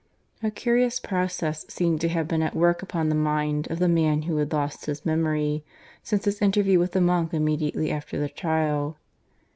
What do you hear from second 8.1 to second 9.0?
the trial.